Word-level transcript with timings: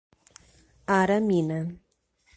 Aramina 0.97 1.57